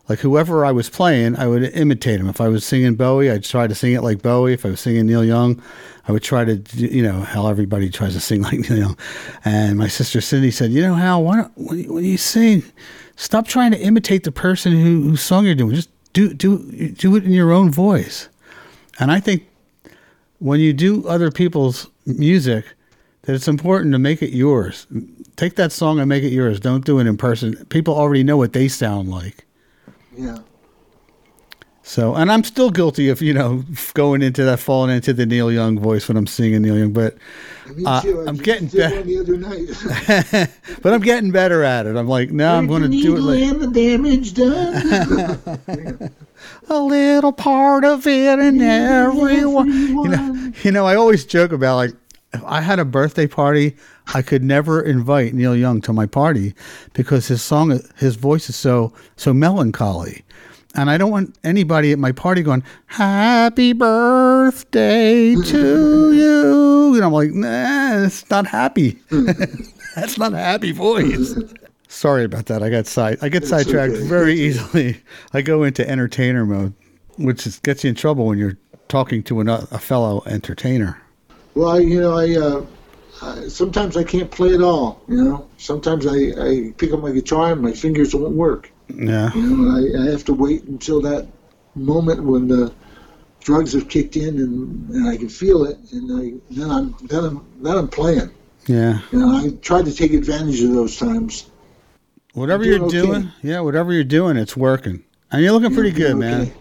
[0.10, 2.28] Like whoever I was playing, I would imitate him.
[2.28, 4.54] If I was singing Bowie, I'd try to sing it like Bowie.
[4.54, 5.62] If I was singing Neil Young,
[6.08, 8.98] I would try to, you know, how everybody tries to sing like Neil Young.
[9.46, 12.63] And my sister Cindy said, you know, Hal, why don't, when you, sing,
[13.16, 15.76] stop trying to imitate the person who, whose song you're doing.
[15.76, 18.30] Just do do do it in your own voice.
[19.00, 19.46] And I think
[20.40, 22.66] when you do other people's music,
[23.28, 24.88] that it's important to make it yours.
[25.38, 26.60] Take that song and make it yours.
[26.60, 27.56] Don't do it in person.
[27.69, 29.45] People already know what they sound like.
[30.17, 30.39] yeah,
[31.84, 35.52] So, and I'm still guilty of you know going into that, falling into the Neil
[35.52, 37.17] Young voice when I'm singing Neil Young, but
[37.86, 38.95] Uh, I'm getting better.
[38.97, 40.50] one the other night.
[40.82, 41.95] but I'm getting better at it.
[41.95, 46.12] I'm like, no, I'm going to do it like and the damage done.
[46.69, 49.71] a little part of it and everyone.
[49.71, 51.91] You know, you know, I always joke about like
[52.34, 53.76] if I had a birthday party,
[54.13, 56.54] I could never invite Neil Young to my party
[56.93, 60.24] because his song, his voice is so so melancholy,
[60.76, 67.12] and I don't want anybody at my party going "Happy birthday to you." And I'm
[67.13, 68.98] like, nah, it's not happy.
[69.96, 71.36] That's not a happy voice.
[71.88, 72.63] Sorry about that.
[72.63, 73.17] I got side.
[73.22, 74.08] I get sidetracked okay.
[74.08, 75.02] very easily.
[75.34, 76.74] I go into entertainer mode,
[77.17, 81.02] which is, gets you in trouble when you're talking to an, a fellow entertainer.
[81.56, 82.65] well, I, you know, I, uh,
[83.21, 85.01] I sometimes I can't play at all.
[85.08, 88.71] You know, sometimes I, I pick up my guitar and my fingers won't work.
[88.93, 89.34] Yeah.
[89.34, 91.27] You know, I, I have to wait until that
[91.75, 92.73] moment when the
[93.41, 97.23] drugs have kicked in and, and I can feel it, and I, then I'm then
[97.23, 98.32] I'm then I'm playing.
[98.67, 98.99] Yeah.
[99.12, 101.49] You know, I try to take advantage of those times.
[102.34, 103.30] Whatever You're you're doing okay.
[103.41, 105.03] yeah, whatever you're doing, it's working.
[105.32, 106.19] And you're looking pretty good, Okay.
[106.19, 106.51] man.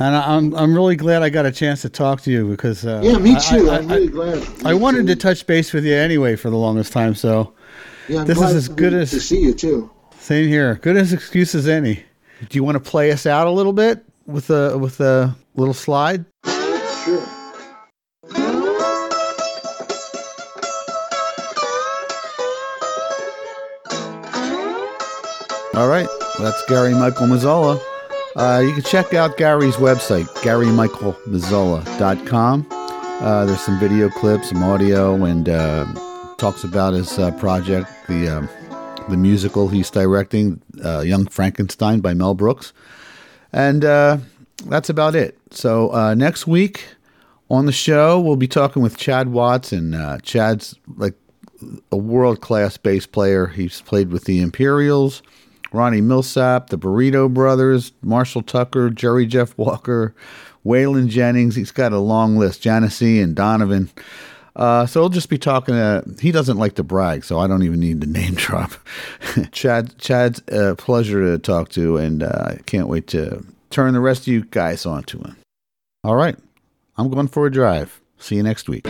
[0.00, 2.86] And I- I'm I'm really glad I got a chance to talk to you because
[2.86, 3.68] uh, Yeah, me too.
[3.70, 4.46] I, am really glad.
[4.64, 7.14] I wanted to touch base with you anyway for the longest time.
[7.14, 7.52] So
[8.08, 9.90] Yeah, I'm this is as good as- to see you too.
[10.18, 10.76] same here.
[10.76, 12.02] Good as excuse as any.
[12.48, 15.74] Do you want to play us out a little bit with a with a little
[15.74, 16.24] slide?
[17.04, 17.26] Sure.
[25.74, 27.80] All right, that's Gary Michael Mazzola.
[28.36, 32.66] Uh, you can check out Gary's website, GaryMichaelMazzola.com.
[32.70, 35.84] Uh, there's some video clips, some audio, and uh,
[36.38, 38.48] talks about his uh, project, the um,
[39.08, 42.72] the musical he's directing, uh, Young Frankenstein by Mel Brooks.
[43.52, 44.18] And uh,
[44.66, 45.36] that's about it.
[45.50, 46.84] So uh, next week
[47.50, 49.94] on the show, we'll be talking with Chad Watson.
[49.94, 51.14] Uh, Chad's like
[51.90, 53.48] a world class bass player.
[53.48, 55.22] He's played with the Imperials,
[55.72, 60.14] Ronnie Milsap, the Burrito Brothers, Marshall Tucker, Jerry Jeff Walker,
[60.64, 61.56] Waylon Jennings.
[61.56, 63.90] He's got a long list, Janissie and Donovan.
[64.56, 65.74] Uh, so we'll just be talking.
[65.74, 68.72] Uh, he doesn't like to brag, so I don't even need to name drop.
[69.52, 74.00] Chad, Chad's a pleasure to talk to, and uh, I can't wait to turn the
[74.00, 75.36] rest of you guys on to him.
[76.02, 76.36] All right,
[76.96, 78.00] I'm going for a drive.
[78.18, 78.86] See you next week.